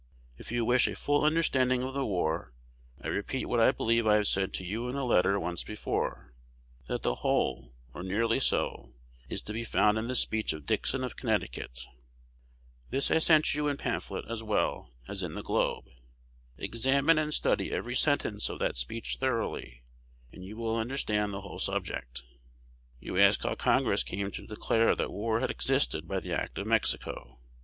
If 0.39 0.51
you 0.51 0.65
wish 0.65 0.87
a 0.87 0.95
full 0.95 1.23
understanding 1.23 1.83
of 1.83 1.93
the 1.93 2.03
war, 2.03 2.55
I 3.01 3.07
repeat 3.07 3.45
what 3.45 3.59
I 3.59 3.69
believe 3.69 4.07
I 4.07 4.23
said 4.23 4.51
to 4.55 4.63
you 4.63 4.89
in 4.89 4.95
a 4.95 5.05
letter 5.05 5.39
once 5.39 5.63
before, 5.63 6.33
that 6.87 7.03
the 7.03 7.13
whole, 7.21 7.75
or 7.93 8.01
nearly 8.01 8.39
so, 8.39 8.95
is 9.29 9.43
to 9.43 9.53
be 9.53 9.63
found 9.63 9.99
in 9.99 10.07
the 10.07 10.15
speech 10.15 10.53
of 10.53 10.65
Dixon 10.65 11.03
of 11.03 11.15
Connecticut. 11.15 11.85
This 12.89 13.11
I 13.11 13.19
sent 13.19 13.53
you 13.53 13.67
in 13.67 13.77
pamphlet, 13.77 14.25
as 14.27 14.41
well, 14.41 14.89
as 15.07 15.21
in 15.21 15.35
"The 15.35 15.43
Globe." 15.43 15.85
Examine 16.57 17.19
and 17.19 17.31
study 17.31 17.71
every 17.71 17.93
sentence 17.93 18.49
of 18.49 18.57
that 18.57 18.77
speech 18.77 19.17
thoroughly, 19.17 19.83
and 20.33 20.43
you 20.43 20.57
will 20.57 20.77
understand 20.77 21.31
the 21.31 21.41
whole 21.41 21.59
subject. 21.59 22.23
You 22.99 23.19
ask 23.19 23.43
how 23.43 23.53
Congress 23.53 24.01
came 24.01 24.31
to 24.31 24.47
declare 24.47 24.95
that 24.95 25.11
war 25.11 25.41
had 25.41 25.51
existed 25.51 26.07
by 26.07 26.19
the 26.19 26.33
act 26.33 26.57
of 26.57 26.65
Mexico. 26.65 27.37